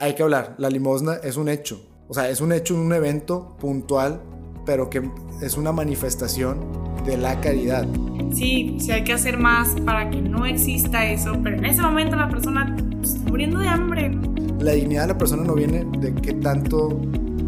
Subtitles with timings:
[0.00, 3.54] hay que hablar, la limosna es un hecho, o sea, es un hecho, un evento
[3.60, 4.22] puntual,
[4.64, 5.02] pero que
[5.42, 6.58] es una manifestación
[7.04, 7.86] de la caridad.
[8.32, 12.16] Sí, sí hay que hacer más para que no exista eso, pero en ese momento
[12.16, 14.10] la persona está muriendo de hambre.
[14.58, 16.98] La dignidad de la persona no viene de qué tanto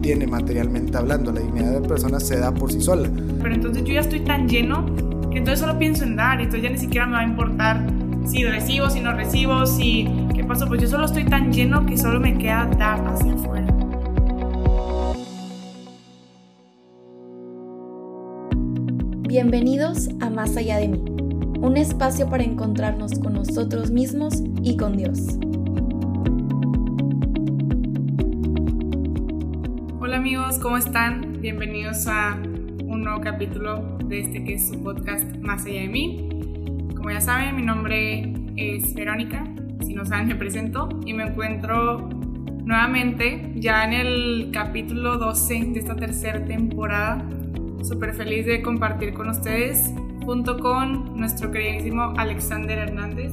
[0.02, 3.08] tiene materialmente hablando, la dignidad de la persona se da por sí sola.
[3.40, 4.84] Pero entonces yo ya estoy tan lleno
[5.30, 7.86] que entonces solo pienso en dar entonces ya ni siquiera me va a importar
[8.26, 10.08] si recibo, si no recibo, si
[10.52, 13.66] pasó, pues yo solo estoy tan lleno que solo me queda dar hacia afuera.
[19.26, 21.02] Bienvenidos a Más allá de mí,
[21.58, 25.38] un espacio para encontrarnos con nosotros mismos y con Dios.
[30.00, 31.40] Hola amigos, ¿cómo están?
[31.40, 32.36] Bienvenidos a
[32.84, 36.28] un nuevo capítulo de este que es su podcast Más allá de mí.
[36.94, 39.51] Como ya saben, mi nombre es Verónica,
[39.82, 42.08] si no saben me presento y me encuentro
[42.64, 47.28] nuevamente ya en el capítulo 12 de esta tercera temporada.
[47.82, 49.92] Súper feliz de compartir con ustedes
[50.24, 53.32] junto con nuestro queridísimo Alexander Hernández.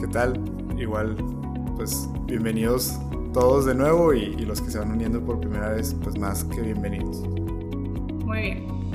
[0.00, 0.40] ¿Qué tal?
[0.76, 1.16] Igual,
[1.76, 2.98] pues bienvenidos
[3.32, 6.44] todos de nuevo y, y los que se van uniendo por primera vez, pues más
[6.44, 7.20] que bienvenidos.
[8.24, 8.87] Muy bien.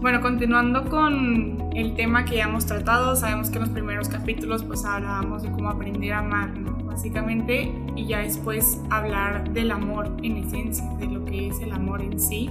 [0.00, 4.62] Bueno, continuando con el tema que ya hemos tratado, sabemos que en los primeros capítulos
[4.62, 6.52] pues hablábamos de cómo aprender a amar.
[6.84, 12.02] Básicamente, y ya después hablar del amor en esencia, de lo que es el amor
[12.02, 12.48] en sí.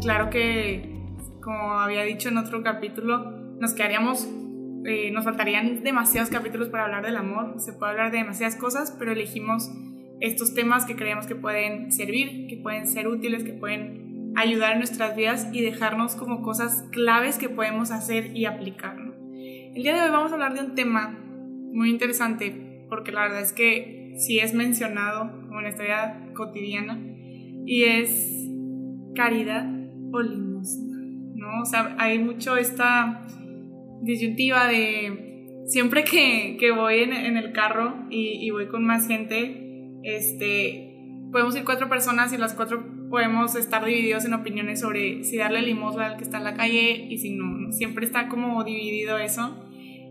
[0.00, 1.00] Claro que,
[1.40, 4.28] como había dicho en otro capítulo, nos quedaríamos,
[4.84, 8.94] eh, nos faltarían demasiados capítulos para hablar del amor, se puede hablar de demasiadas cosas,
[8.98, 9.70] pero elegimos
[10.20, 14.03] estos temas que creemos que pueden servir, que pueden ser útiles, que pueden
[14.36, 18.96] ayudar en nuestras vidas y dejarnos como cosas claves que podemos hacer y aplicar.
[19.74, 21.18] El día de hoy vamos a hablar de un tema
[21.72, 27.00] muy interesante porque la verdad es que sí es mencionado como en nuestra vida cotidiana
[27.66, 28.48] y es
[29.14, 29.66] caridad
[30.12, 30.96] o limosna,
[31.34, 31.62] ¿no?
[31.62, 33.26] O sea, hay mucho esta
[34.02, 39.08] disyuntiva de siempre que, que voy en, en, el carro y, y voy con más
[39.08, 40.94] gente, este,
[41.32, 45.62] podemos ir cuatro personas y las cuatro podemos estar divididos en opiniones sobre si darle
[45.62, 47.70] limosna al que está en la calle y si no.
[47.70, 49.56] Siempre está como dividido eso.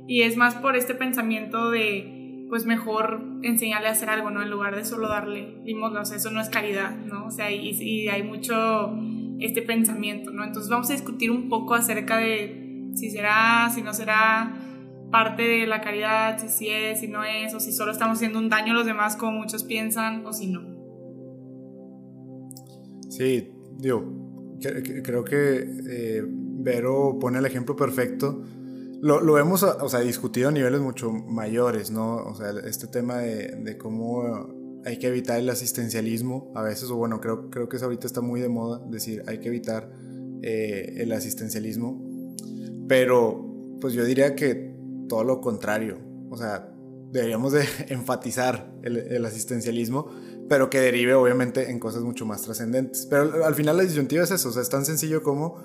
[0.07, 4.41] Y es más por este pensamiento de, pues mejor enseñarle a hacer algo, ¿no?
[4.41, 5.99] En lugar de solo darle limosna.
[5.99, 7.25] O sea, eso no es caridad, ¿no?
[7.25, 8.97] O sea, y, y hay mucho
[9.41, 10.45] este pensamiento, ¿no?
[10.45, 14.55] Entonces vamos a discutir un poco acerca de si será, si no será
[15.11, 18.39] parte de la caridad, si sí es, si no es, o si solo estamos haciendo
[18.39, 20.72] un daño a los demás como muchos piensan, o si no.
[23.15, 24.57] Sí, digo,
[25.03, 28.41] creo que eh, Vero pone el ejemplo perfecto.
[29.01, 32.15] Lo, lo hemos o sea, discutido a niveles mucho mayores, ¿no?
[32.23, 36.95] O sea, este tema de, de, cómo hay que evitar el asistencialismo a veces, o
[36.95, 39.91] bueno, creo, creo que ahorita está muy de moda decir hay que evitar
[40.41, 42.01] eh, el asistencialismo,
[42.87, 44.75] pero pues yo diría que
[45.07, 45.99] todo lo contrario,
[46.31, 46.73] o sea,
[47.11, 50.09] deberíamos de enfatizar el, el asistencialismo
[50.49, 53.07] pero que derive obviamente en cosas mucho más trascendentes.
[53.09, 55.61] Pero al final la disyuntiva es eso, o sea, es tan sencillo como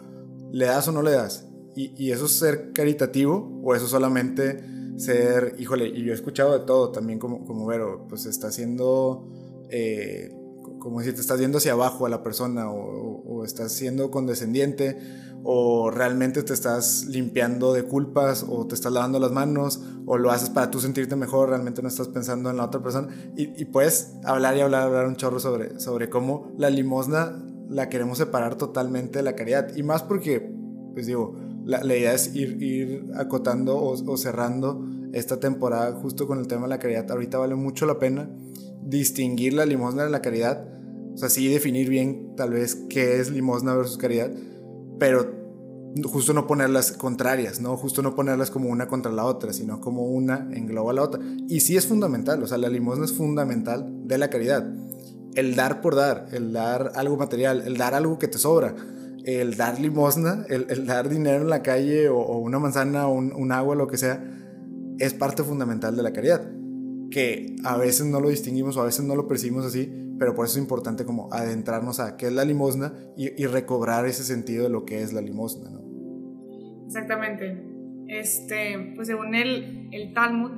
[0.52, 1.46] le das o no le das.
[1.76, 4.62] Y, y eso es ser caritativo o eso solamente
[4.98, 9.28] ser, híjole, y yo he escuchado de todo también como, como Vero, pues está haciendo,
[9.70, 10.34] eh,
[10.80, 14.98] como si te estás viendo hacia abajo a la persona o, o estás siendo condescendiente
[15.44, 20.30] o realmente te estás limpiando de culpas o te estás lavando las manos o lo
[20.30, 23.64] haces para tú sentirte mejor, realmente no estás pensando en la otra persona y, y
[23.66, 28.56] puedes hablar y hablar, hablar un chorro sobre, sobre cómo la limosna la queremos separar
[28.56, 30.52] totalmente de la caridad y más porque,
[30.94, 31.34] pues digo,
[31.64, 36.46] la, la idea es ir, ir acotando o, o cerrando esta temporada justo con el
[36.46, 37.10] tema de la caridad.
[37.10, 38.30] Ahorita vale mucho la pena
[38.82, 40.66] distinguir la limosna de la caridad,
[41.12, 44.30] o sea, sí definir bien tal vez qué es limosna versus caridad,
[44.98, 45.38] pero
[46.04, 47.76] justo no ponerlas contrarias, ¿no?
[47.76, 51.20] Justo no ponerlas como una contra la otra, sino como una engloba a la otra.
[51.48, 54.66] Y sí es fundamental, o sea, la limosna es fundamental de la caridad.
[55.34, 58.74] El dar por dar, el dar algo material, el dar algo que te sobra,
[59.24, 63.14] el dar limosna, el, el dar dinero en la calle o, o una manzana o
[63.14, 64.24] un, un, agua, lo que sea,
[64.98, 66.50] es parte fundamental de la caridad.
[67.10, 70.46] Que a veces no lo distinguimos o a veces no lo percibimos así, pero por
[70.46, 74.70] eso es importante como adentrarnos a qué es la limosna y, recobrar ese sentido de
[74.70, 75.80] lo que es la limosna, ¿no?
[76.86, 77.62] Exactamente.
[78.08, 80.50] Este, pues según el, el Talmud,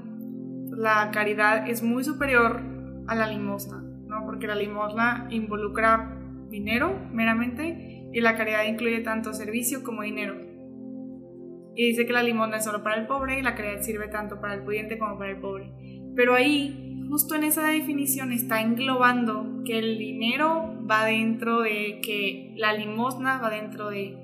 [0.77, 2.62] la caridad es muy superior
[3.07, 4.25] a la limosna, ¿no?
[4.25, 6.17] Porque la limosna involucra
[6.49, 10.37] dinero meramente y la caridad incluye tanto servicio como dinero.
[11.75, 14.41] Y dice que la limosna es solo para el pobre y la caridad sirve tanto
[14.41, 15.73] para el pudiente como para el pobre.
[16.17, 22.55] Pero ahí justo en esa definición está englobando que el dinero va dentro de que
[22.57, 24.17] la limosna va dentro de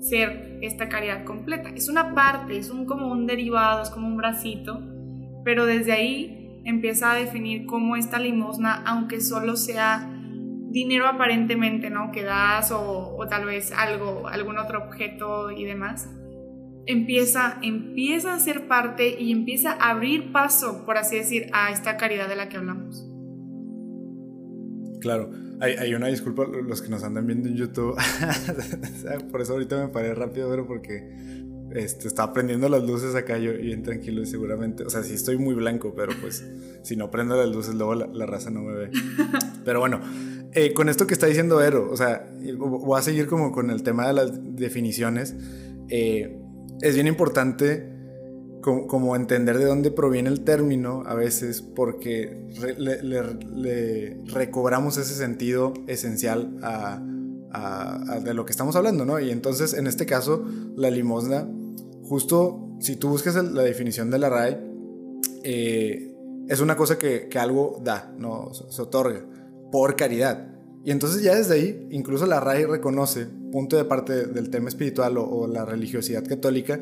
[0.00, 1.70] ser esta caridad completa.
[1.70, 4.82] Es una parte, es un, como un derivado, es como un bracito,
[5.44, 10.12] pero desde ahí empieza a definir cómo esta limosna, aunque solo sea
[10.68, 12.12] dinero aparentemente, ¿no?
[12.12, 16.10] Que das o, o tal vez algo, algún otro objeto y demás,
[16.86, 21.96] empieza, empieza a ser parte y empieza a abrir paso, por así decir, a esta
[21.96, 23.08] caridad de la que hablamos.
[25.00, 25.30] Claro,
[25.60, 27.96] hay, una disculpa los que nos andan viendo en YouTube.
[29.30, 31.08] por eso ahorita me paré rápido, pero porque
[31.74, 35.38] este, estaba prendiendo las luces acá yo bien tranquilo y seguramente, o sea, sí estoy
[35.38, 36.44] muy blanco, pero pues
[36.82, 38.90] si no prendo las luces luego la, raza no me ve.
[39.64, 40.00] Pero bueno,
[40.52, 42.24] eh, con esto que está diciendo Ero, o sea,
[42.56, 45.34] voy a seguir como con el tema de las definiciones.
[45.88, 46.38] Eh,
[46.80, 47.96] es bien importante
[48.62, 52.46] como, entender de dónde proviene el término a veces porque
[52.78, 57.00] le, recobramos ese sentido esencial a,
[58.22, 59.18] de lo que estamos hablando, ¿no?
[59.20, 60.44] Y entonces en este caso
[60.74, 61.48] la limosna,
[62.02, 64.60] justo si tú buscas la definición de la RAE,
[65.44, 66.12] eh,
[66.48, 68.52] es una cosa que, algo da, ¿no?
[68.52, 69.24] Se, otorga
[69.70, 70.48] por caridad.
[70.84, 75.16] Y entonces ya desde ahí, incluso la RAE reconoce, punto de parte del tema espiritual
[75.16, 76.78] o la religiosidad católica,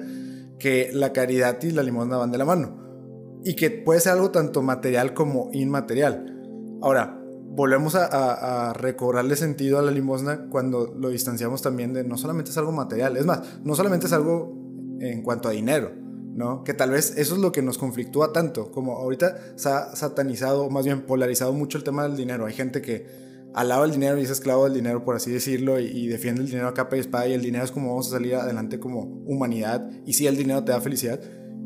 [0.58, 4.32] que la caridad y la limosna van de la mano y que puede ser algo
[4.32, 6.42] tanto material como inmaterial.
[6.82, 12.50] Ahora, volvemos a, recobrarle sentido a la limosna cuando lo distanciamos también de no solamente
[12.50, 14.52] es algo material, es más, no solamente es algo
[14.98, 15.92] en cuanto a dinero,
[16.34, 16.64] ¿no?
[16.64, 20.70] Que tal vez eso es lo que nos conflictúa tanto, como ahorita se ha satanizado,
[20.70, 22.46] más bien polarizado mucho el tema del dinero.
[22.46, 23.06] Hay gente que
[23.54, 26.68] alaba el dinero y es esclavo del dinero, por así decirlo, y, defiende el dinero
[26.68, 29.88] a capa y espada, y el dinero es como vamos a salir adelante como humanidad,
[30.04, 31.20] y sí, el dinero te da felicidad.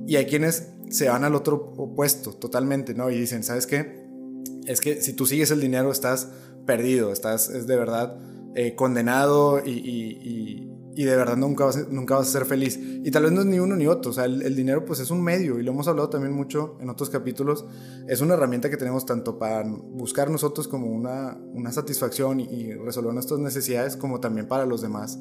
[0.06, 3.10] Y hay quienes se van al otro opuesto totalmente, ¿no?
[3.10, 4.06] Y dicen, ¿sabes qué?
[4.66, 6.28] Es que si tú sigues el dinero estás
[6.66, 8.18] perdido, estás, es de verdad
[8.54, 10.70] eh, condenado y, y
[11.04, 12.78] de verdad nunca vas, nunca vas a ser feliz.
[12.80, 15.10] Y tal vez no es ni uno ni otro, o sea, el, dinero pues es
[15.10, 17.64] un medio y lo hemos hablado también mucho en otros capítulos,
[18.08, 23.14] es una herramienta que tenemos tanto para buscar nosotros como una, una satisfacción y, resolver
[23.14, 25.20] nuestras necesidades como también para los demás,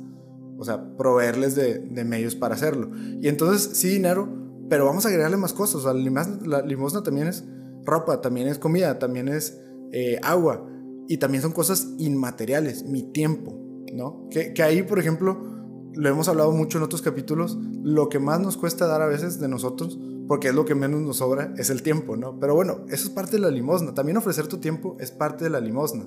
[0.57, 2.89] o sea, proveerles de, de, medios para hacerlo.
[3.21, 4.27] Y entonces sí dinero,
[4.69, 7.45] pero vamos a agregarle más cosas, o sea, la limosna, también es
[7.85, 10.68] ropa, también es comida, también es eh, agua
[11.07, 13.53] y también son cosas inmateriales, mi tiempo,
[13.94, 14.27] ¿no?
[14.29, 15.56] Que, que ahí, por ejemplo,
[15.98, 19.40] lo hemos hablado mucho en otros capítulos, lo que más nos cuesta dar a veces
[19.40, 22.40] de nosotros, porque es lo que menos nos sobra, es el tiempo, ¿no?
[22.40, 23.94] Pero bueno, eso es parte de la limosna.
[23.94, 26.06] También ofrecer tu tiempo es parte de la limosna.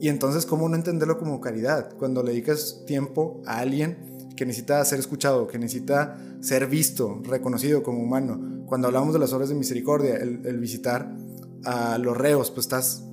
[0.00, 1.94] Y entonces, ¿cómo no entenderlo como caridad?
[1.98, 7.82] Cuando le dedicas tiempo a alguien que necesita ser escuchado, que necesita ser visto, reconocido
[7.82, 8.64] como humano.
[8.66, 11.12] Cuando hablamos de las obras de misericordia, el, el visitar
[11.64, 13.04] a los reos, pues estás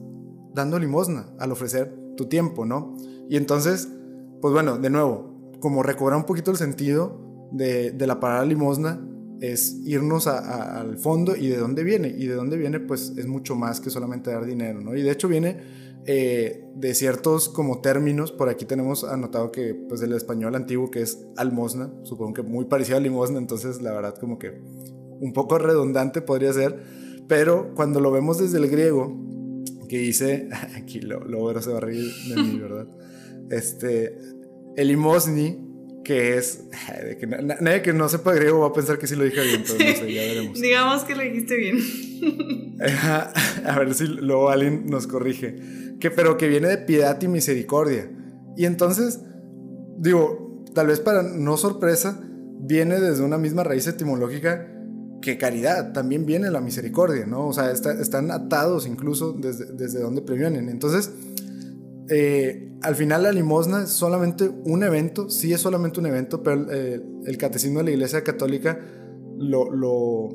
[0.53, 2.95] dando limosna al ofrecer tu tiempo, ¿no?
[3.27, 3.89] Y entonces,
[4.39, 5.34] pues bueno, de nuevo,
[5.65, 9.01] como recobrar un poquito el sentido de, de la palabra limosna
[9.41, 12.09] es irnos al fondo y de dónde viene.
[12.09, 14.95] Y de dónde viene, pues es mucho más que solamente dar dinero, ¿no?
[14.95, 15.57] Y de hecho viene
[16.05, 18.31] eh, de ciertos como términos.
[18.31, 22.65] Por aquí tenemos anotado que, pues, el español antiguo que es almosna, supongo que muy
[22.65, 24.61] parecido a limosna, entonces la verdad como que
[25.19, 26.79] un poco redundante podría ser.
[27.27, 29.17] Pero cuando lo vemos desde el griego,
[29.89, 30.47] que dice,
[30.77, 32.87] aquí lo, lo se va a reír de mí, ¿verdad?
[33.49, 34.17] Este,
[34.75, 35.57] el limosni,
[36.03, 36.63] que es.
[37.19, 39.79] Que nadie que no sepa griego va a pensar que sí lo dije bien, pero
[39.79, 40.59] no sé, ya veremos.
[40.59, 42.77] Digamos que lo dijiste bien.
[43.65, 45.55] a ver si luego alguien nos corrige.
[45.99, 48.09] Que, pero que viene de piedad y misericordia.
[48.57, 49.21] Y entonces,
[49.97, 52.21] digo, tal vez para no sorpresa,
[52.59, 54.71] viene desde una misma raíz etimológica
[55.21, 57.47] que caridad, también viene la misericordia, ¿no?
[57.47, 60.69] O sea, están atados incluso desde, desde donde previenen.
[60.69, 61.11] Entonces,
[62.09, 66.71] eh, al final la limosna es solamente un evento, sí es solamente un evento, pero
[66.71, 68.79] eh, el catecismo de la Iglesia Católica
[69.37, 70.29] lo,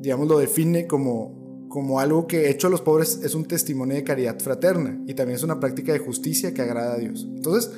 [0.00, 4.04] digamos, lo define como, como algo que hecho a los pobres es un testimonio de
[4.04, 7.28] caridad fraterna y también es una práctica de justicia que agrada a Dios.
[7.28, 7.72] Entonces,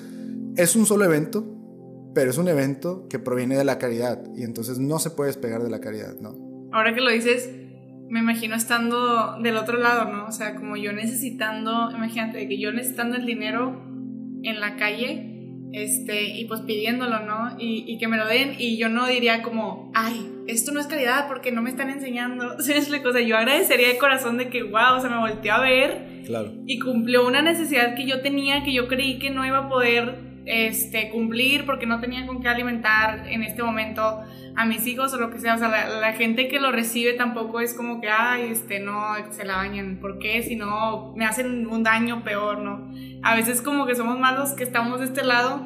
[0.57, 1.45] es un solo evento,
[2.15, 5.63] pero es un evento que proviene de la caridad y entonces no se puede despegar
[5.63, 6.69] de la caridad, ¿no?
[6.71, 7.49] Ahora que lo dices,
[8.09, 10.27] me imagino estando del otro lado, ¿no?
[10.27, 13.83] O sea, como yo necesitando, imagínate, que yo necesitando el dinero
[14.43, 15.35] en la calle,
[15.73, 17.57] este, y pues pidiéndolo, ¿no?
[17.59, 21.29] Y, que me lo den, y yo no diría como, ay, esto no es calidad
[21.29, 22.61] porque no me están enseñando.
[22.61, 23.21] ¿Sí es cosa?
[23.21, 26.23] Yo agradecería de corazón de que, wow, se me volteó a ver.
[26.25, 26.55] Claro.
[26.67, 30.28] Y cumplió una necesidad que yo tenía, que yo creí que no iba a poder
[30.49, 34.23] este, cumplir porque no tenía con qué alimentar en este momento
[34.57, 35.55] a mis hijos o lo que sea.
[35.55, 39.45] O sea, la, gente que lo recibe tampoco es como que, ay, este, no, se
[39.45, 39.99] la bañan.
[40.01, 40.43] ¿Por qué?
[40.43, 42.91] Si no, me hacen un daño peor, ¿no?
[43.23, 45.61] A veces como que somos más los que estamos de este lado,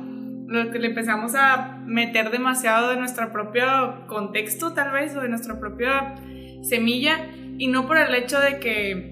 [0.48, 5.28] los que le empezamos a meter demasiado de nuestro propio contexto, tal vez, o de
[5.28, 6.16] nuestra propia
[6.62, 9.11] semilla, y no por el hecho de que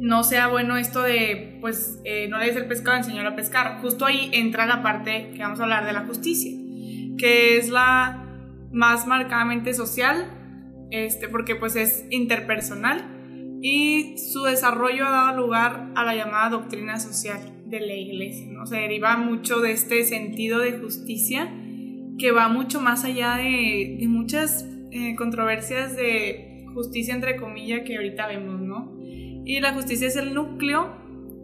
[0.00, 3.80] no sea bueno esto de, pues, eh, no le des el pescado, enseñarlo a pescar.
[3.82, 6.50] Justo ahí entra la parte que vamos a hablar de la justicia,
[7.18, 8.26] que es la
[8.72, 16.04] más marcadamente social, este, porque pues es interpersonal y su desarrollo ha dado lugar a
[16.04, 18.66] la llamada doctrina social de la iglesia, ¿no?
[18.66, 21.52] Se deriva mucho de este sentido de justicia
[22.18, 28.26] que va mucho más allá de, muchas eh, controversias de justicia entre comillas que ahorita
[28.28, 28.99] vemos, ¿no?
[29.44, 30.96] Y la justicia es el núcleo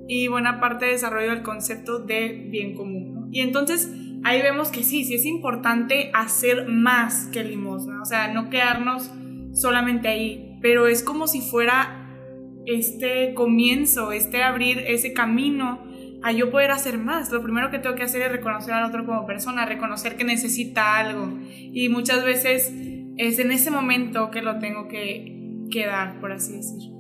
[0.09, 3.29] y buena parte de desarrollo del concepto de bien común.
[3.33, 3.93] Y entonces
[4.25, 9.11] ahí vemos que sí, sí es importante hacer más que limosna, o sea, no quedarnos
[9.53, 12.03] solamente ahí, pero es como si fuera
[12.67, 15.85] este comienzo, este abrir ese camino
[16.23, 17.31] a yo poder hacer más.
[17.31, 20.97] Lo primero que tengo que hacer es reconocer al otro como persona, reconocer que necesita
[20.97, 21.39] algo.
[21.49, 22.73] Y muchas veces
[23.17, 26.96] es en ese momento que lo tengo que, que dar, por así decir.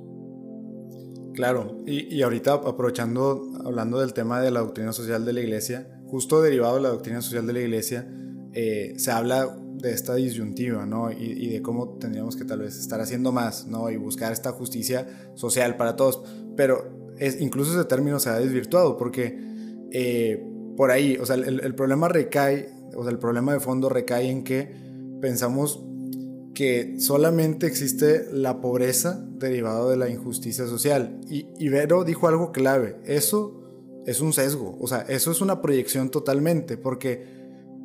[1.37, 5.87] Claro, y, y, ahorita aprovechando, hablando del tema de la doctrina social de la iglesia,
[6.07, 8.09] justo derivado de la doctrina social de la iglesia,
[8.55, 11.13] eh, se habla de esta disyuntiva, ¿no?
[11.13, 13.91] Y, de cómo tendríamos que tal vez estar haciendo más, ¿no?
[13.91, 16.23] Y buscar esta justicia social para todos.
[16.57, 19.39] Pero es, incluso ese término se ha desvirtuado porque
[19.93, 20.43] eh,
[20.75, 24.31] por ahí, o sea, el, el problema recae, o sea, el problema de fondo recae
[24.31, 24.75] en que
[25.21, 25.85] pensamos
[26.57, 31.21] que solamente existe la pobreza derivada de la injusticia social.
[31.29, 33.63] Y Ibero dijo algo clave, eso
[34.07, 37.27] es un sesgo, o sea, eso es una proyección totalmente, porque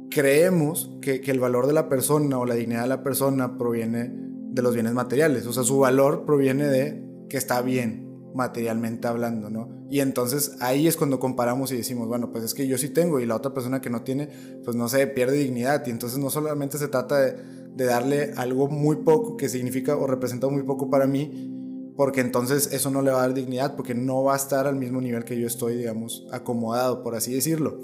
[0.09, 4.61] creemos que, el valor de la persona o la dignidad de la persona proviene de
[4.61, 9.67] los bienes materiales, o sea, su valor proviene de que está bien materialmente hablando, ¿no?
[9.89, 13.19] Y entonces ahí es cuando comparamos y decimos, bueno, pues es que yo sí tengo
[13.19, 14.29] y la otra persona que no tiene,
[14.63, 15.85] pues no sé, pierde dignidad.
[15.85, 20.07] Y entonces no solamente se trata de de darle algo muy poco que significa o
[20.07, 23.93] representa muy poco para mí, porque entonces eso no le va a dar dignidad, porque
[23.95, 27.79] no va a estar al mismo nivel que yo estoy, digamos, acomodado, por así decirlo.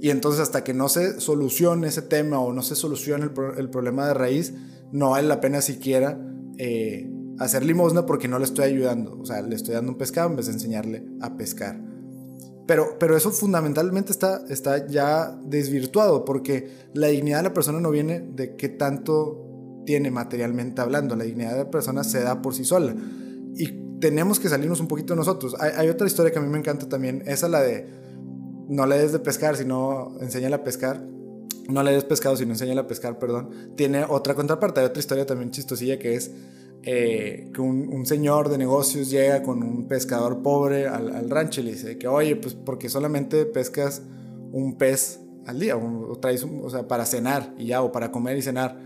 [0.00, 3.24] Y entonces hasta que no se solucione ese tema o no se solucione
[3.56, 4.54] el, problema de raíz,
[4.92, 6.20] no vale la pena siquiera
[6.58, 9.18] eh, hacer limosna porque no le estoy ayudando.
[9.18, 11.80] O sea, le estoy dando un pescado en vez de enseñarle a pescar.
[12.66, 17.90] Pero, pero eso fundamentalmente está, está ya desvirtuado porque la dignidad de la persona no
[17.90, 21.16] viene de qué tanto tiene materialmente hablando.
[21.16, 22.94] La dignidad de la persona se da por sí sola.
[23.54, 23.68] Y
[24.00, 25.54] tenemos que salirnos un poquito nosotros.
[25.58, 27.22] Hay, otra historia que a mí me encanta también.
[27.26, 27.86] Esa la de
[28.68, 31.02] no le des de pescar, sino enséñale a pescar.
[31.68, 33.50] No le des pescado, sino enséñale a pescar, perdón.
[33.76, 34.80] Tiene otra contraparte.
[34.80, 36.32] Hay otra historia también chistosilla que es
[36.82, 41.72] eh, que un, señor de negocios llega con un pescador pobre al, rancho y le
[41.72, 44.02] dice que, oye, pues porque solamente pescas
[44.52, 48.36] un pez al día, o, traes, o sea, para cenar y ya, o para comer
[48.36, 48.78] y cenar,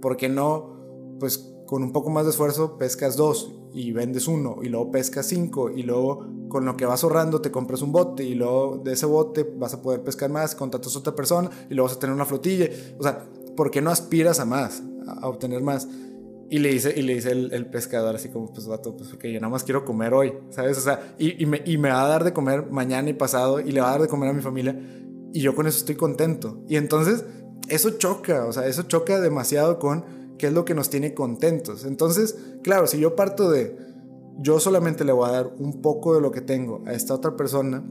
[0.00, 4.58] ¿por qué no, pues con un poco más de esfuerzo pescas dos y vendes uno,
[4.62, 8.24] y luego pescas cinco, y luego con lo que vas ahorrando te compras un bote,
[8.24, 11.74] y luego de ese bote vas a poder pescar más, contratas a otra persona, y
[11.74, 15.28] luego vas a tener una flotilla, o sea, ¿por qué no aspiras a más, a
[15.28, 15.86] obtener más?
[16.50, 19.38] Y le dice, y le dice el, pescador así como, pues vato, pues porque yo
[19.38, 20.78] nada más quiero comer hoy, ¿sabes?
[20.78, 23.60] O sea, y, y, me, y, me, va a dar de comer mañana y pasado
[23.60, 24.74] y le va a dar de comer a mi familia
[25.32, 26.62] y yo con eso estoy contento.
[26.68, 27.24] Y entonces
[27.68, 30.04] eso choca, o sea, eso choca demasiado con
[30.38, 31.84] qué es lo que nos tiene contentos.
[31.84, 33.76] Entonces, claro, si yo parto de,
[34.38, 37.36] yo solamente le voy a dar un poco de lo que tengo a esta otra
[37.36, 37.84] persona,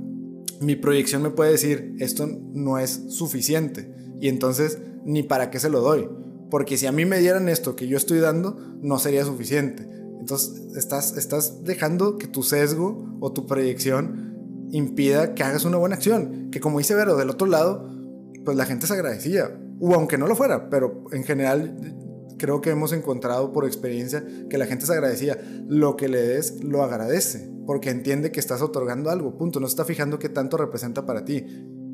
[0.59, 3.93] mi proyección me puede decir, esto no es suficiente.
[4.19, 6.09] Y entonces, ni para qué se lo doy.
[6.49, 9.87] Porque si a mí me dieran esto que yo estoy dando, no sería suficiente.
[10.19, 15.95] Entonces estás, estás dejando que tu sesgo o tu proyección impida que hagas una buena
[15.95, 16.49] acción.
[16.51, 17.89] Que como dice Vero, del otro lado,
[18.45, 19.59] pues la gente se agradecía.
[19.79, 21.95] O aunque no lo fuera, pero en general
[22.37, 25.37] creo que hemos encontrado por experiencia que la gente se agradecía.
[25.67, 27.49] Lo que le des, lo agradece.
[27.65, 29.37] Porque entiende que estás otorgando algo.
[29.37, 29.59] Punto.
[29.59, 31.45] No se está fijando qué tanto representa para ti.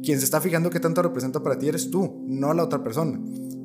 [0.03, 3.21] Quien se está fijando qué tanto representa para ti eres tú, no la otra persona.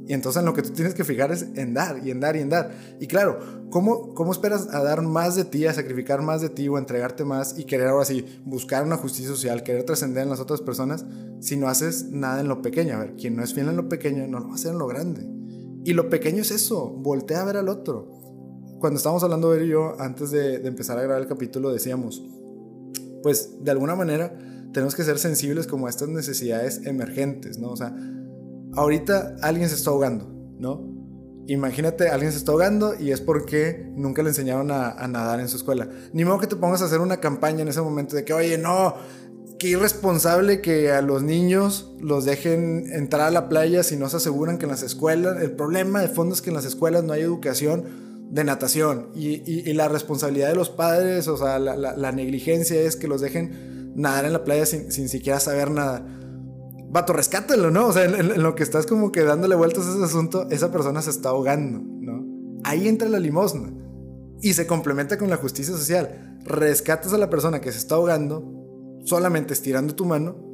[0.08, 2.40] Y entonces lo que tú tienes que fijar es en dar y en dar y
[2.40, 2.70] en dar.
[2.98, 6.66] Y claro, ¿cómo, ¿cómo esperas a dar más de ti, a sacrificar más de ti
[6.66, 10.30] o a entregarte más y querer ahora sí buscar una justicia social, querer trascender en
[10.30, 11.04] las otras personas
[11.40, 12.94] si no haces nada en lo pequeño?
[12.94, 14.78] A ver, quien no es fiel en lo pequeño no lo va a hacer en
[14.78, 15.28] lo grande.
[15.84, 18.08] Y lo pequeño es eso, voltea a ver al otro.
[18.80, 22.24] Cuando estábamos hablando de yo, antes de, de empezar a grabar el capítulo, decíamos,
[23.22, 24.38] pues de alguna manera
[24.72, 27.70] tenemos que ser sensibles como a estas necesidades emergentes, ¿no?
[27.72, 27.94] O sea,
[28.74, 30.26] ahorita alguien se está ahogando,
[30.58, 30.98] ¿no?
[31.48, 35.56] Imagínate, alguien se está ahogando y es porque nunca le enseñaron a, nadar en su
[35.56, 35.88] escuela.
[36.12, 38.58] Ni modo que te pongas a hacer una campaña en ese momento de que, oye,
[38.58, 38.94] no,
[39.58, 44.18] qué irresponsable que a los niños los dejen entrar a la playa si no se
[44.18, 47.14] aseguran que en las escuelas, el problema de fondo es que en las escuelas no
[47.14, 52.12] hay educación de natación y, y, la responsabilidad de los padres, o sea, la, la,
[52.12, 56.04] negligencia es que los dejen nadar en la playa sin, sin siquiera saber nada.
[56.90, 57.88] Vato, rescátelo, ¿no?
[57.88, 61.02] O sea, en, lo que estás como que dándole vueltas a ese asunto, esa persona
[61.02, 62.24] se está ahogando, ¿no?
[62.64, 63.72] Ahí entra la limosna
[64.40, 66.38] y se complementa con la justicia social.
[66.44, 68.54] Rescatas a la persona que se está ahogando
[69.04, 70.48] solamente estirando tu mano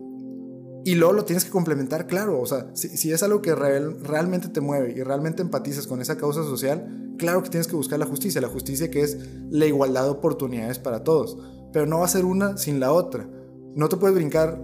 [0.85, 4.61] y luego lo tienes que complementar, claro, o sea, si, es algo que realmente te
[4.61, 8.39] mueve y realmente empatizas con esa causa social, claro que tienes que buscar la justicia,
[8.43, 9.17] la justicia que es
[9.49, 11.39] la igualdad de oportunidades para todos,
[11.73, 13.27] pero no va a ser una sin la otra.
[13.75, 14.63] No te puedes brincar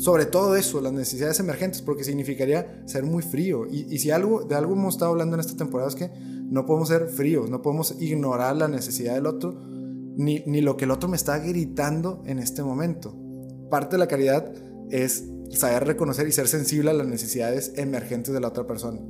[0.00, 3.66] sobre todo eso, las necesidades emergentes, porque significaría ser muy frío.
[3.70, 6.10] Y, y si algo, de algo hemos estado hablando en esta temporada es que
[6.50, 9.54] no podemos ser fríos, no podemos ignorar la necesidad del otro,
[10.16, 13.30] ni, ni lo que el otro me está gritando en este momento
[13.70, 14.52] parte de la caridad
[14.90, 19.00] es saber reconocer y ser sensible a las necesidades emergentes de la otra persona.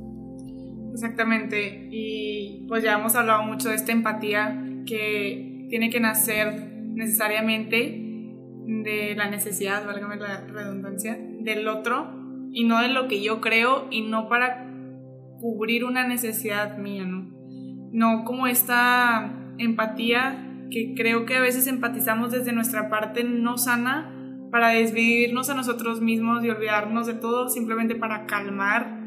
[0.93, 1.89] Exactamente.
[1.91, 8.10] Y pues ya hemos hablado mucho de esta empatía que tiene que nacer necesariamente
[8.65, 12.13] de la necesidad, válgame la redundancia, del otro
[12.51, 14.67] y no de lo que yo creo y no para
[15.39, 17.29] cubrir una necesidad mía, ¿no?
[17.91, 24.15] No como esta empatía que creo que a veces empatizamos desde nuestra parte no sana
[24.51, 28.99] para desvivirnos a nosotros mismos y olvidarnos de todo simplemente para calmar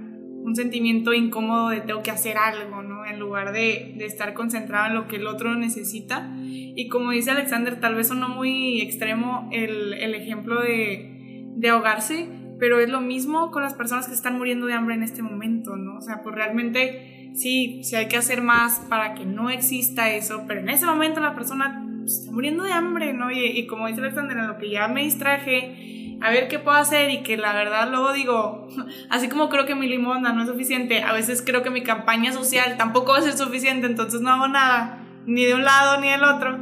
[0.44, 2.93] un sentimiento incómodo de tengo que hacer algo, ¿no?
[3.34, 6.32] Lugar de, de, estar concentrado en lo que el otro necesita.
[6.40, 12.28] Y como dice Alexander, tal vez sonó muy extremo el, el ejemplo de, de ahogarse,
[12.60, 15.74] pero es lo mismo con las personas que están muriendo de hambre en este momento,
[15.74, 15.96] ¿no?
[15.96, 20.44] O sea, pues realmente sí, sí hay que hacer más para que no exista eso,
[20.46, 23.30] pero en ese momento la persona pues, está muriendo de hambre, ¿no?
[23.30, 27.10] Y, como dice Alexander, en lo que ya me distraje, a ver qué puedo hacer
[27.10, 28.68] y que la verdad luego digo,
[29.10, 32.32] así como creo que mi limona no es suficiente, a veces creo que mi campaña
[32.32, 36.08] social tampoco va a ser suficiente, entonces no hago nada, ni de un lado ni
[36.08, 36.58] del otro.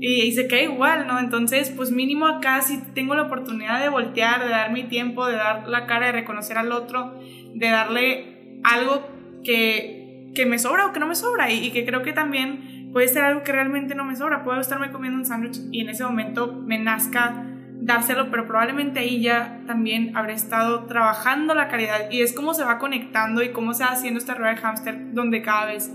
[0.00, 1.18] Y, y se queda igual, ¿no?
[1.18, 5.36] Entonces, pues mínimo acá si tengo la oportunidad de voltear, de dar mi tiempo, de
[5.36, 7.14] dar la cara, de reconocer al otro,
[7.54, 9.06] de darle algo
[9.44, 12.90] que, que me sobra o que no me sobra y, y que creo que también
[12.92, 15.88] puede ser algo que realmente no me sobra, puedo estarme comiendo un sándwich y en
[15.88, 22.10] ese momento me nazca dárselo, pero probablemente ahí ya también habré estado trabajando la caridad
[22.10, 25.12] y es como se va conectando y cómo se va haciendo esta rueda de hámster
[25.12, 25.92] donde cada vez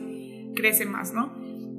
[0.56, 1.34] crece más, ¿no?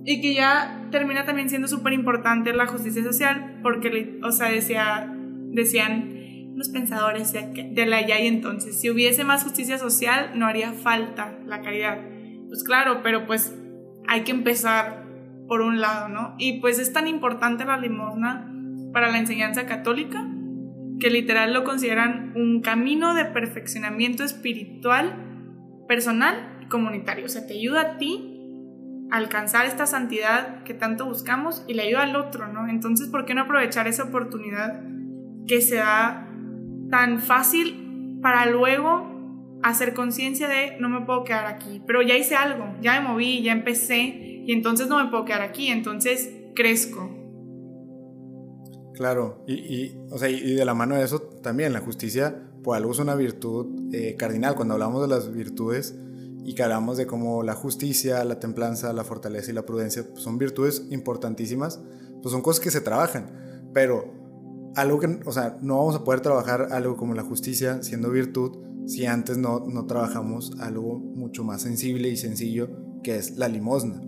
[0.04, 5.12] Y que ya termina también siendo súper importante la justicia social porque, o sea, decía,
[5.52, 10.46] decían los pensadores de, de la ya y entonces, si hubiese más justicia social no
[10.46, 11.98] haría falta la caridad.
[12.48, 13.54] Pues claro, pero pues
[14.08, 15.04] hay que empezar
[15.46, 16.34] por un lado, ¿no?
[16.38, 18.50] Y pues es tan importante la limosna
[18.92, 20.26] para la enseñanza católica
[20.98, 27.24] que literal lo consideran un camino de perfeccionamiento espiritual, personal y comunitario.
[27.24, 28.36] O sea, te ayuda a ti
[29.10, 32.68] a alcanzar esta santidad que tanto buscamos y le ayuda al otro, ¿no?
[32.68, 34.82] Entonces, ¿por qué no aprovechar esa oportunidad
[35.48, 36.28] que se da
[36.90, 42.34] tan fácil para luego hacer conciencia de no me puedo quedar aquí, pero ya hice
[42.34, 47.19] algo, ya me moví, ya empecé y entonces no me puedo quedar aquí, entonces crezco.
[49.00, 52.92] Claro, y, o sea, y de la mano de eso también la justicia, por algo
[52.92, 54.56] es una virtud eh, cardinal.
[54.56, 55.94] Cuando hablamos de las virtudes
[56.44, 60.22] y que hablamos de cómo la justicia, la templanza, la fortaleza y la prudencia pues,
[60.22, 61.80] son virtudes importantísimas,
[62.20, 63.70] pues son cosas que se trabajan.
[63.72, 64.12] Pero
[64.76, 68.58] algo que, o sea, no vamos a poder trabajar algo como la justicia siendo virtud
[68.86, 72.68] si antes no, no trabajamos algo mucho más sensible y sencillo
[73.02, 74.02] que es la limosna.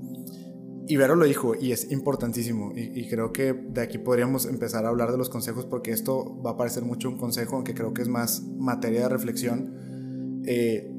[0.88, 5.12] Ibero lo dijo y es importantísimo y, creo que de aquí podríamos empezar a hablar
[5.12, 8.08] de los consejos porque esto va a parecer mucho un consejo, aunque creo que es
[8.08, 10.42] más materia de reflexión.
[10.44, 10.92] Eh,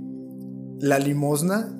[0.79, 1.79] la limosna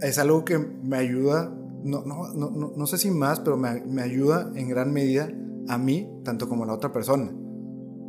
[0.00, 1.54] es algo que me ayuda,
[1.84, 5.30] no, no, no, no sé si más, pero me, me, ayuda en gran medida
[5.68, 7.30] a mí, tanto como a la otra persona.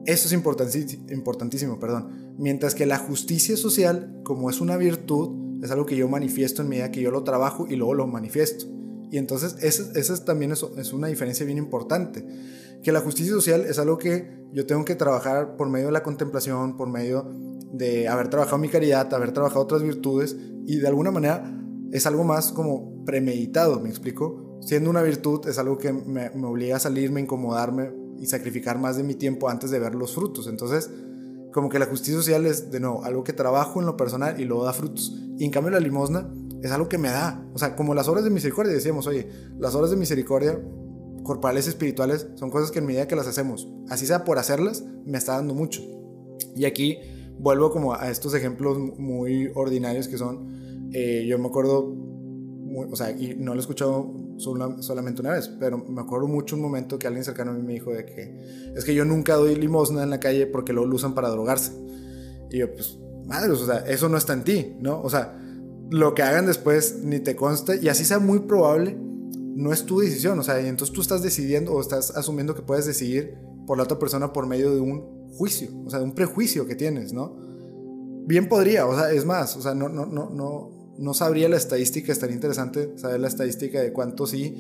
[0.06, 2.36] Eso es importantísimo, importantísimo, perdón.
[2.38, 6.70] Mientras que la justicia social, como es una virtud, es algo que yo manifiesto en
[6.70, 8.66] medida que yo lo trabajo y luego lo manifiesto.
[9.10, 12.26] Y entonces esa, también es, es, una diferencia bien importante.
[12.82, 16.04] Que la justicia social es algo que yo tengo que trabajar por medio de la
[16.04, 17.30] contemplación, por medio
[17.72, 21.60] de haber trabajado mi caridad, haber trabajado otras virtudes y de alguna manera
[21.92, 24.60] es algo más como premeditado, ¿me explico?
[24.62, 29.04] Siendo una virtud es algo que me, obliga a salirme, incomodarme y sacrificar más de
[29.04, 30.48] mi tiempo antes de ver los frutos.
[30.48, 30.90] Entonces,
[31.54, 34.46] como que la justicia social es, de nuevo, algo que trabajo en lo personal y
[34.46, 35.16] luego da frutos.
[35.38, 36.30] Y en cambio la limosna
[36.62, 37.46] es algo que me da.
[37.54, 40.60] O sea, como las obras de misericordia, decíamos, oye, las obras de misericordia
[41.24, 44.84] corporales y espirituales son cosas que en medida que las hacemos, así sea por hacerlas,
[45.06, 45.82] me está dando mucho.
[46.56, 46.98] Y aquí
[47.40, 51.96] vuelvo como a estos ejemplos muy ordinarios que son, eh, yo me acuerdo,
[52.76, 56.62] o sea, y no lo he escuchado solamente una vez, pero me acuerdo mucho un
[56.62, 59.56] momento que alguien cercano a mí me dijo de que es que yo nunca doy
[59.56, 61.72] limosna en la calle porque lo usan para drogarse.
[62.50, 65.02] Y yo, pues, madre, o sea, eso no está en ti, ¿no?
[65.02, 65.40] O sea,
[65.90, 68.98] lo que hagan después ni te consta y así sea muy probable,
[69.56, 72.62] no es tu decisión, o sea, y entonces tú estás decidiendo o estás asumiendo que
[72.62, 76.14] puedes decidir por la otra persona por medio de un juicio, o sea, de un
[76.14, 77.36] prejuicio que tienes, ¿no?
[78.26, 81.58] Bien podría, o sea, es más, o sea, no, no, no, no, no sabría la
[81.58, 84.56] estadística, estaría interesante saber la estadística de cuánto sí,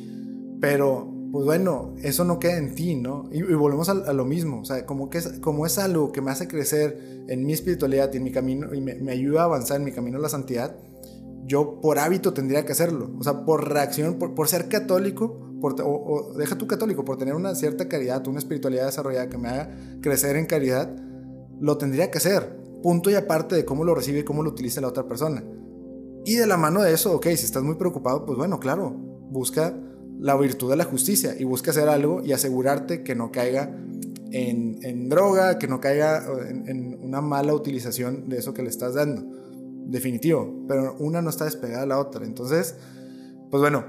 [0.59, 3.27] pero pues bueno, eso no queda en ti, ¿no?
[3.31, 5.09] Y, volvemos a, lo mismo, o sea, como
[5.65, 9.11] es, algo que me hace crecer en mi espiritualidad y en mi camino y me,
[9.11, 10.77] ayuda a avanzar en mi camino a la santidad,
[11.45, 13.15] yo por hábito tendría que hacerlo.
[13.17, 17.55] O sea, por reacción, por, ser católico, por, o, deja tu católico, por tener una
[17.55, 20.95] cierta caridad, una espiritualidad desarrollada que me haga crecer en caridad,
[21.59, 22.61] lo tendría que hacer.
[22.83, 25.43] Punto y aparte de cómo lo recibe y cómo lo utiliza la otra persona.
[26.25, 29.77] Y de la mano de eso, ok, si estás muy preocupado, pues bueno, claro, busca
[30.19, 33.75] la virtud de la justicia y busca hacer algo y asegurarte que no caiga
[34.31, 36.25] en, droga, que no caiga
[36.65, 39.43] en una mala utilización de eso que le estás dando
[39.85, 42.25] definitivo, pero una no está despegada de la otra.
[42.25, 42.75] Entonces,
[43.49, 43.85] pues bueno,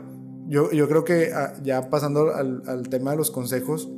[0.46, 3.88] yo, yo creo que ah, ya pasando al, tema de los consejos,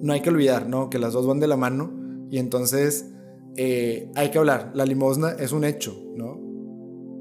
[0.00, 0.90] no hay que olvidar, ¿no?
[0.90, 1.92] Que las dos van de la mano
[2.30, 3.06] y entonces
[3.56, 4.72] eh, hay que hablar.
[4.74, 6.40] La limosna es un hecho, ¿no?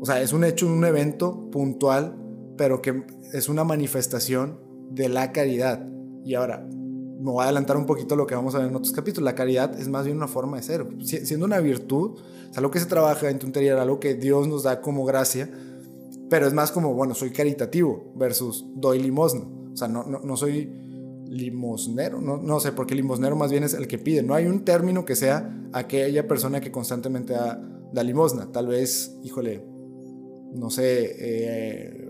[0.02, 2.18] O sea, es un hecho, un evento puntual,
[2.58, 4.60] pero que es una manifestación
[4.90, 5.88] de la caridad.
[6.26, 8.94] Y ahora, me voy a adelantar un poquito lo que vamos a ver en otros
[8.94, 9.26] capítulos.
[9.26, 10.88] La caridad es más bien una forma de ser.
[11.04, 14.64] Siendo una virtud, es algo que se trabaja en tu interior, algo que Dios nos
[14.64, 15.52] da como gracia,
[16.32, 19.42] pero es más como, bueno, soy caritativo versus doy limosna.
[19.72, 20.74] O sea, no, no, soy
[21.28, 24.24] limosnero, no, no sé, porque limosnero más bien es el que pide.
[24.24, 27.62] No hay un término que sea aquella persona que constantemente da,
[27.94, 28.52] da limosna.
[28.52, 29.71] Tal vez, híjole,
[30.54, 32.08] no sé, eh,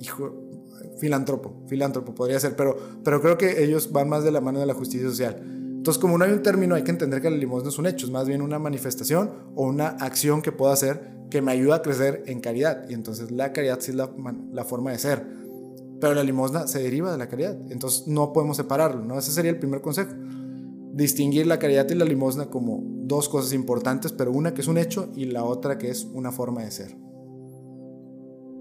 [0.00, 0.50] hijo,
[0.98, 4.66] filántropo, filántropo podría ser, pero, pero creo que ellos van más de la mano de
[4.66, 5.42] la justicia social.
[5.80, 8.04] Entonces, como no hay un término, hay que entender que la limosna es un hecho,
[8.04, 11.82] es más bien una manifestación o una acción que puedo hacer que me ayuda a
[11.82, 12.84] crecer en caridad.
[12.90, 14.12] Y entonces la caridad sí es la,
[14.52, 15.24] la forma de ser.
[15.98, 17.56] Pero la limosna se deriva de la caridad.
[17.70, 19.18] Entonces no podemos separarlo, ¿no?
[19.18, 20.10] Ese sería el primer consejo.
[20.92, 24.76] Distinguir la caridad y la limosna como dos cosas importantes, pero una que es un
[24.76, 26.96] hecho y la otra que es una forma de ser.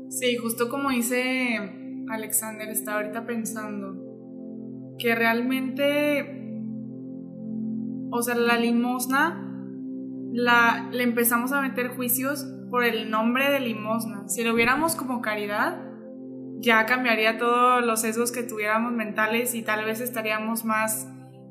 [0.10, 6.52] Sí, justo como dice Alexander está ahorita pensando que realmente,
[8.12, 9.46] o sea, la limosna,
[10.34, 14.28] la, le empezamos a meter juicios por el nombre de limosna.
[14.28, 15.80] Si lo viéramos como caridad,
[16.60, 21.08] ya cambiaría todos los sesgos que tuviéramos mentales y tal vez estaríamos más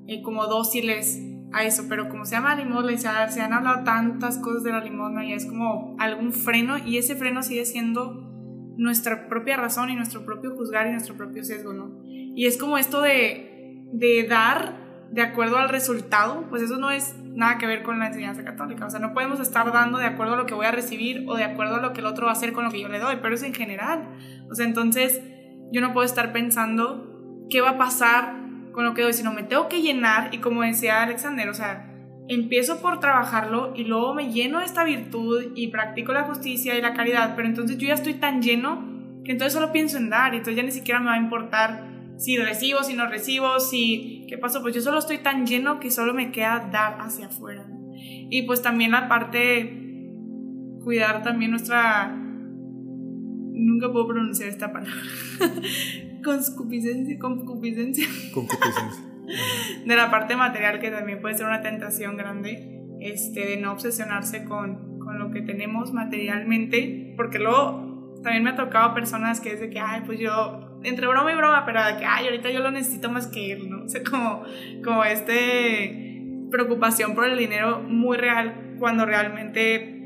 [0.09, 4.39] eh, como dóciles a eso, pero como se llama limosna y se, han hablado tantas
[4.39, 8.28] cosas de la limosna y es como algún freno y ese freno sigue siendo
[8.79, 12.01] nuestra propia razón y nuestro propio juzgar y nuestro propio sesgo, ¿no?
[12.05, 17.17] Y es como esto de, de dar de acuerdo al resultado, pues eso no es
[17.25, 18.87] nada que ver con la enseñanza católica.
[18.87, 21.35] O sea, no podemos estar dando de acuerdo a lo que voy a recibir o
[21.35, 23.01] de acuerdo a lo que el otro va a hacer con lo que yo le
[23.01, 24.09] doy, pero es en general.
[24.51, 25.21] O sea, entonces
[25.73, 28.35] yo no puedo estar pensando qué va a pasar
[28.73, 31.91] con lo que doy, sino me tengo que llenar y como decía Alexander, o sea,
[32.29, 36.83] empiezo por trabajarlo y luego me lleno de esta virtud y practico la justicia y
[36.83, 38.87] la caridad, pero entonces yo ya estoy tan lleno
[39.25, 41.89] que entonces solo pienso en dar y entonces ya ni siquiera me va a importar
[42.19, 45.91] si recibo, si no recibo, si qué pasó, pues yo solo estoy tan lleno que
[45.91, 47.67] solo me queda dar hacia afuera.
[47.95, 49.87] Y pues también la parte
[50.83, 52.15] cuidar también nuestra
[53.53, 54.95] nunca puedo pronunciar esta palabra.
[56.25, 58.07] Concupiscencia, concupiscencia.
[58.35, 59.08] Concupiscencia
[59.85, 64.45] de la parte material que también puede ser una tentación grande, este, de no obsesionarse
[64.45, 67.89] con, con lo que tenemos materialmente, porque luego
[68.23, 71.37] también me ha tocado personas que es de que, ay, pues yo, entre broma y
[71.37, 73.85] broma, pero de que, ay, ahorita yo lo necesito más que él, ¿no?
[73.85, 74.43] O sea, como,
[74.85, 76.07] como este
[76.51, 79.99] preocupación por el dinero muy real cuando realmente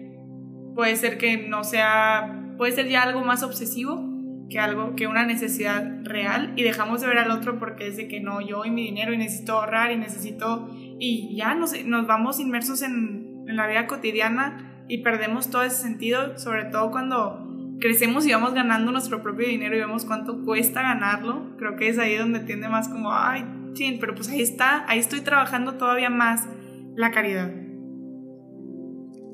[0.75, 4.12] puede ser que no sea, puede ser ya algo más obsesivo
[4.53, 8.07] que algo, que una necesidad real y dejamos de ver al otro porque es de
[8.07, 12.07] que no, yo y mi dinero y necesito ahorrar y necesito, y ya nos, nos
[12.07, 17.49] vamos inmersos en, en la vida cotidiana y perdemos todo ese sentido, sobre todo cuando
[17.81, 21.99] crecemos y vamos ganando nuestro propio dinero y vemos cuánto cuesta ganarlo, creo que es
[21.99, 26.11] ahí donde tiende más como, ay, chin, pero pues ahí está, ahí estoy trabajando todavía
[26.11, 26.47] más
[26.95, 27.51] la caridad.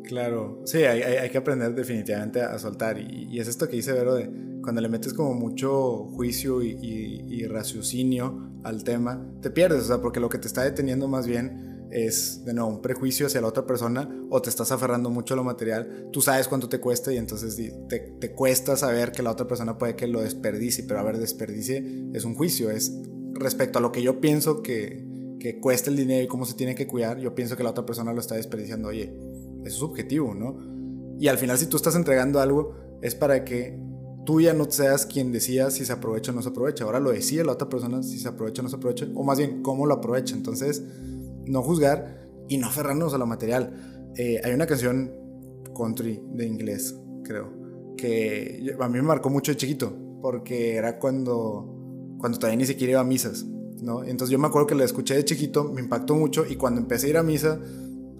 [0.04, 2.98] Claro, sí, hay, hay, que aprender definitivamente a soltar.
[2.98, 4.30] Y, es esto que dice Vero de
[4.68, 6.76] cuando le metes como mucho juicio y,
[7.26, 11.26] y, raciocinio al tema, te pierdes, o sea, porque lo que te está deteniendo más
[11.26, 15.32] bien es, de nuevo, un prejuicio hacia la otra persona o te estás aferrando mucho
[15.32, 16.10] a lo material.
[16.12, 17.56] Tú sabes cuánto te cuesta y entonces
[17.88, 21.16] te, te cuesta saber que la otra persona puede que lo desperdicie, pero a ver,
[21.16, 22.92] desperdicie es un juicio, es
[23.32, 25.02] respecto a lo que yo pienso que,
[25.40, 27.86] que cuesta el dinero y cómo se tiene que cuidar, yo pienso que la otra
[27.86, 28.88] persona lo está desperdiciando.
[28.88, 29.14] Oye,
[29.62, 30.58] eso es subjetivo, ¿no?
[31.18, 33.87] Y al final si tú estás entregando algo es para que
[34.28, 36.84] tú ya no seas quien decía si se aprovecha o no se aprovecha.
[36.84, 39.38] Ahora lo decía la otra persona si se aprovecha o no se aprovecha, o más
[39.38, 40.36] bien cómo lo aprovecha.
[40.36, 40.84] Entonces,
[41.46, 44.12] no juzgar y no aferrarnos a lo material.
[44.18, 45.14] Eh, hay una canción
[45.74, 52.14] country de inglés, creo, que a mí me marcó mucho de chiquito, porque era cuando,
[52.18, 53.46] cuando todavía ni siquiera iba a misas.
[53.80, 54.04] ¿no?
[54.04, 57.06] Entonces yo me acuerdo que la escuché de chiquito, me impactó mucho y cuando empecé
[57.06, 57.58] a ir a misa,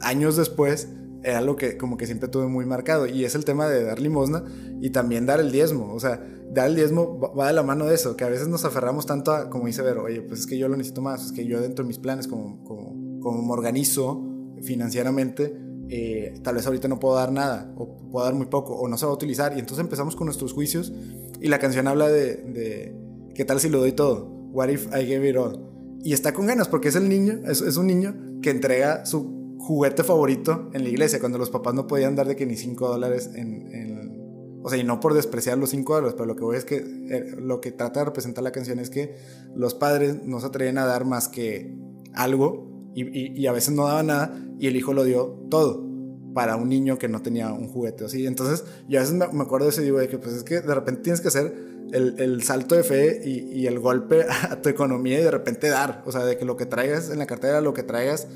[0.01, 0.89] años después,
[1.23, 3.99] era algo que como que siempre tuve muy marcado y es el tema de dar
[3.99, 4.45] limosna
[4.81, 7.95] y también dar el diezmo, o sea, dar el diezmo va de la mano de
[7.95, 10.59] eso, que a veces nos aferramos tanto a, como dice Vero, oye, pues es que
[10.59, 13.53] yo lo necesito más, es que yo dentro de mis planes, como, como, como me
[13.53, 14.25] organizo
[14.63, 15.57] financieramente,
[15.89, 18.97] eh, tal vez ahorita no puedo dar nada, o puedo dar muy poco, o no
[18.97, 20.93] se va a utilizar, y entonces empezamos con nuestros juicios,
[21.41, 22.97] y la canción habla de, de
[23.35, 24.27] ¿qué tal si lo doy todo?
[24.53, 25.65] What if I gave it all?
[26.03, 29.38] Y está con ganas, porque es el niño, es, es un niño que entrega su
[29.69, 32.89] juguete favorito en la iglesia, cuando los papás no podían dar de que ni 5
[32.89, 36.57] dólares en, O sea, y no por despreciar los 5 dólares, pero lo que voy
[36.57, 39.17] es que eh, lo que trata de representar la canción es que
[39.55, 41.77] los padres no se atreven a dar más que
[42.15, 45.87] algo y, y, a veces no daban nada y el hijo lo dio todo
[46.33, 48.27] para un niño que no tenía un juguete así.
[48.27, 50.75] Entonces, yo a veces me, acuerdo de ese digo de que pues es que de
[50.75, 51.55] repente tienes que hacer
[51.93, 55.69] el, el salto de fe y, y, el golpe a tu economía y de repente
[55.69, 56.03] dar.
[56.07, 58.29] O sea, de que lo que traigas en la cartera, lo que traigas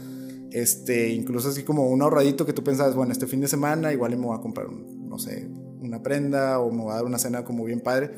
[0.53, 4.17] este, incluso así como un ahorradito que tú pensabas, bueno, este fin de semana igual
[4.17, 5.49] me voy a comprar, no sé,
[5.81, 8.13] una prenda o me voy a dar una cena como bien padre,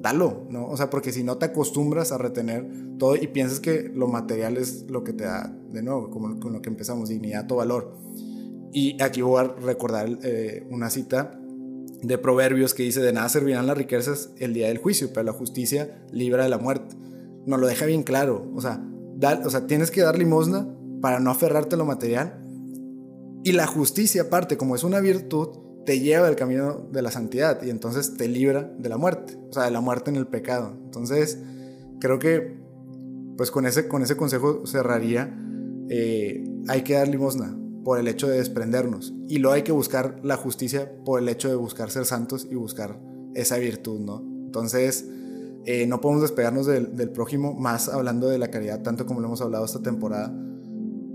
[0.00, 0.66] dalo, ¿no?
[0.66, 2.66] O sea, porque si no te acostumbras a retener
[2.98, 6.52] todo y piensas que lo material es lo que te da, de nuevo, como con
[6.52, 7.96] lo que empezamos, dignidad o valor.
[8.72, 11.38] Y aquí voy a recordar eh, una cita
[12.02, 15.32] de Proverbios que dice, de nada servirán las riquezas el día del juicio, pero la
[15.32, 16.96] justicia libra de la muerte.
[17.46, 18.82] Nos lo deja bien claro, o sea,
[19.44, 20.66] o sea, tienes que dar limosna
[21.00, 22.40] para no aferrarte a lo material.
[23.42, 25.48] Y la justicia, aparte, como es una virtud,
[25.86, 29.52] te lleva al camino de la santidad y entonces te libra de la muerte, o
[29.52, 30.76] sea, de la muerte en el pecado.
[30.84, 31.38] Entonces,
[32.00, 32.58] creo que,
[33.36, 35.34] pues con ese, con ese consejo cerraría,
[35.88, 40.20] eh, hay que dar limosna por el hecho de desprendernos y luego hay que buscar
[40.22, 43.00] la justicia por el hecho de buscar ser santos y buscar
[43.34, 44.22] esa virtud, ¿no?
[44.44, 45.08] Entonces,
[45.64, 49.28] eh, no podemos despegarnos del, del prójimo, más hablando de la caridad, tanto como lo
[49.28, 50.30] hemos hablado esta temporada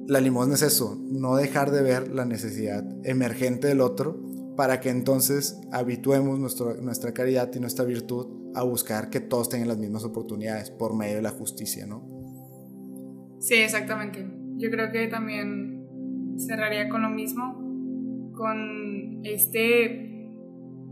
[0.08, 4.20] la limosna es eso, no dejar de ver la necesidad emergente del otro
[4.56, 9.78] para que entonces habituemos nuestra caridad y nuestra virtud a buscar que todos tengan las
[9.78, 12.08] mismas oportunidades por medio de la justicia, ¿no?
[13.40, 14.26] Sí, exactamente.
[14.58, 15.86] Yo creo que también
[16.38, 20.30] cerraría con lo mismo, con este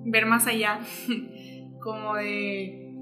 [0.06, 0.82] ver más allá,
[1.82, 2.94] como de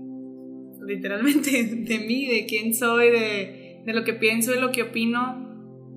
[0.85, 5.50] literalmente de mí, de quién soy, de, de lo que pienso, de lo que opino,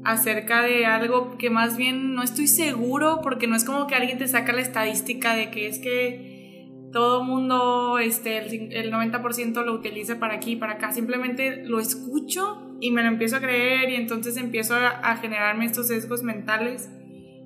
[0.04, 4.18] acerca de algo que más bien no estoy seguro porque no es como que alguien
[4.18, 6.34] te saca la estadística de que es que
[6.94, 10.92] todo mundo, este, el, 90% lo utiliza para aquí para acá.
[10.92, 15.88] Simplemente lo escucho y me lo empiezo a creer y entonces empiezo a, generarme estos
[15.88, 16.88] sesgos mentales.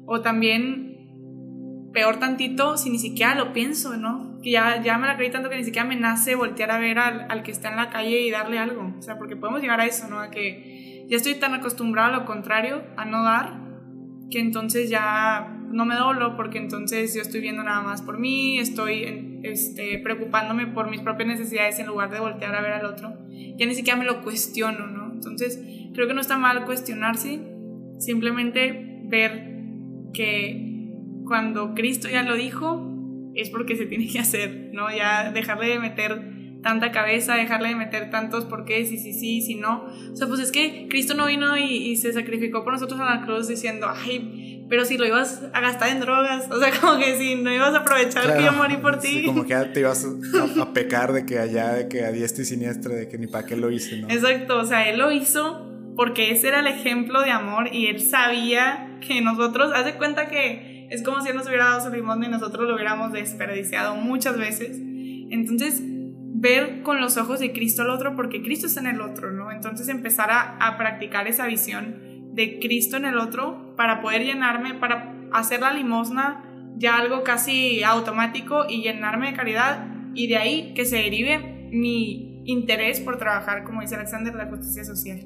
[0.04, 4.38] O también, peor tantito, si ni siquiera lo pienso, ¿no?
[4.42, 6.98] Que ya, ya me la creí tanto que ni siquiera me nace voltear a ver
[6.98, 8.94] al, al que está en la calle y darle algo.
[8.98, 10.20] O sea, porque podemos llegar a eso, ¿no?
[10.20, 10.77] A que
[11.08, 13.60] ya estoy tan acostumbrado a lo contrario, a no dar,
[14.30, 18.58] que entonces ya no me doblo porque entonces yo estoy viendo nada más por mí,
[18.58, 23.14] estoy este, preocupándome por mis propias necesidades en lugar de voltear a ver al otro.
[23.30, 25.12] Ya ni siquiera me lo cuestiono, ¿no?
[25.12, 25.62] Entonces
[25.94, 27.40] creo que no está mal cuestionarse,
[27.98, 29.48] simplemente ver
[30.12, 30.92] que
[31.26, 34.94] cuando Cristo ya lo dijo, es porque se tiene que hacer, ¿no?
[34.94, 39.40] Ya dejarle de meter tanta cabeza, dejarle de meter tantos por qué, si sí, sí,
[39.40, 39.86] si no.
[40.12, 43.24] O sea, pues es que Cristo no vino y, se sacrificó por nosotros a la
[43.24, 47.16] cruz diciendo, ay, pero si lo ibas a gastar en drogas, o sea, como que
[47.16, 49.24] si no ibas a aprovechar que yo morí por ti.
[49.24, 50.06] como que te ibas
[50.60, 53.46] a, pecar de que allá, de que a diestra y siniestra, de que ni para
[53.46, 54.08] qué lo hice, ¿no?
[54.08, 55.64] Exacto, o sea, él lo hizo
[55.96, 60.86] porque ese era el ejemplo de amor y él sabía que nosotros, hace cuenta que
[60.90, 64.38] es como si él nos hubiera dado su limón y nosotros lo hubiéramos desperdiciado muchas
[64.38, 64.78] veces.
[65.30, 65.82] Entonces,
[66.40, 69.50] ver con los ojos de Cristo al otro porque Cristo está en el otro, ¿no?
[69.50, 75.14] Entonces empezar a, practicar esa visión de Cristo en el otro para poder llenarme, para
[75.32, 76.44] hacer la limosna
[76.76, 82.42] ya algo casi automático y llenarme de caridad y de ahí que se derive mi
[82.44, 85.20] interés por trabajar, como dice Alexander, la justicia social.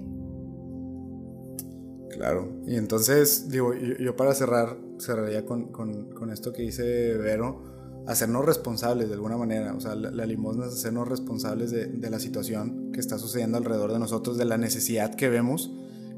[2.11, 7.72] Claro, y entonces, digo, yo, para cerrar, cerraría con, esto que dice Vero,
[8.07, 12.19] hacernos responsables de alguna manera, o sea, la, limosna es hacernos responsables de, de, la
[12.19, 15.71] situación que está sucediendo alrededor de nosotros, de la necesidad que vemos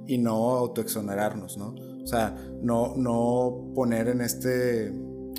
[0.06, 1.74] y no autoexonerarnos, ¿no?
[2.02, 4.92] O sea, no, no poner en este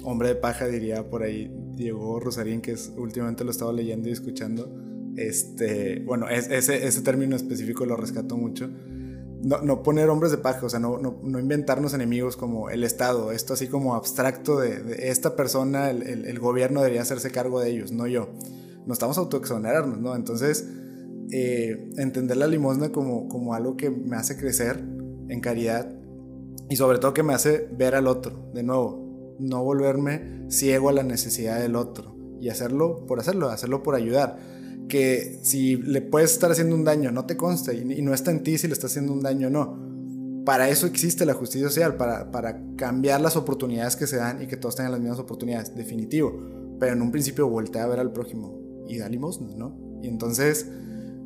[0.03, 4.71] hombre de paja, diría por ahí Diego Rosarín, que últimamente lo estaba leyendo y escuchando.
[5.15, 8.69] Este, bueno, ese, ese término específico lo rescato mucho.
[9.41, 12.84] No, no, poner hombres de paja, o sea, no, no, no, inventarnos enemigos como el
[12.84, 17.69] Estado, esto así como abstracto de, esta persona, el, el, gobierno debería hacerse cargo de
[17.69, 18.30] ellos, no yo.
[18.88, 20.15] Nos estamos autoexonerarnos, ¿no?
[20.15, 20.65] Entonces,
[21.32, 24.84] eh, entender la limosna como, como algo que me hace crecer
[25.28, 25.91] en caridad
[26.69, 30.93] y sobre todo que me hace ver al otro, de nuevo, no volverme ciego a
[30.93, 34.38] la necesidad del otro y hacerlo por hacerlo, hacerlo por ayudar.
[34.88, 38.43] Que si le puedes estar haciendo un daño, no te consta y, no está en
[38.43, 40.43] ti si le estás haciendo un daño o no.
[40.45, 44.48] Para eso existe la justicia social, para, para cambiar las oportunidades que se dan y
[44.48, 46.39] que todos tengan las mismas oportunidades, definitivo.
[46.80, 49.76] Pero en un principio voltea a ver al prójimo y da limosna, ¿no?
[50.04, 50.67] Y entonces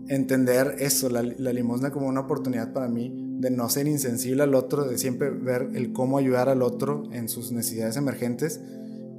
[0.08, 4.54] entender eso, la, la limosna como una oportunidad para mí de no ser insensible al
[4.54, 8.60] otro, de siempre ver el cómo ayudar al otro en sus necesidades emergentes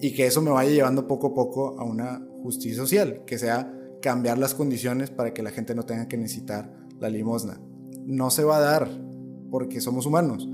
[0.00, 3.72] y que eso me vaya llevando poco a poco a una justicia social, que sea
[4.00, 7.60] cambiar las condiciones para que la gente no tenga que necesitar la limosna.
[8.04, 8.90] No se va a dar
[9.50, 10.48] porque somos humanos,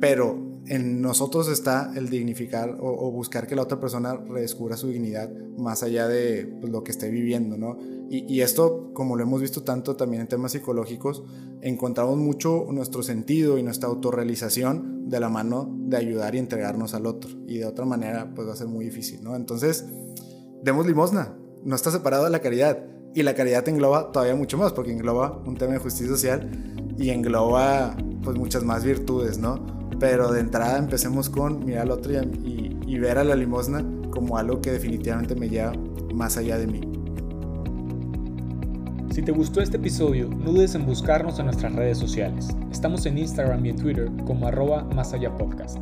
[0.00, 5.30] pero en nosotros está el dignificar o, buscar que la otra persona redescubra su dignidad
[5.56, 7.78] más allá de pues, lo que esté viviendo, ¿no?
[8.10, 11.24] Y, esto, como lo hemos visto tanto también en temas psicológicos,
[11.60, 17.04] encontramos mucho nuestro sentido y nuestra autorrealización de la mano de ayudar y entregarnos al
[17.04, 17.30] otro.
[17.46, 19.36] Y de otra manera, pues va a ser muy difícil, ¿no?
[19.36, 19.84] Entonces,
[20.62, 22.78] demos limosna, no está separado de la caridad.
[23.14, 26.50] Y la caridad engloba todavía mucho más, porque engloba un tema de justicia social
[26.98, 29.64] y engloba pues muchas más virtudes, ¿no?
[29.98, 34.60] Pero de entrada empecemos con mirar al otro y, ver a la limosna como algo
[34.60, 35.72] que definitivamente me lleva
[36.14, 36.80] más allá de mí.
[39.10, 42.48] Si te gustó este episodio, no dudes en buscarnos en nuestras redes sociales.
[42.72, 45.78] Estamos en Instagram y Twitter como arroba más allá podcast.